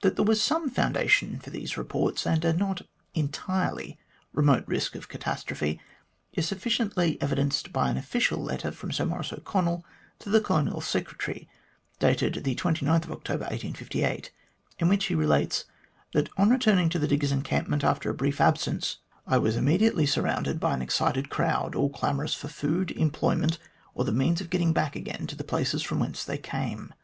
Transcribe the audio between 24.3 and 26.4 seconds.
of getting back again to the places from whence they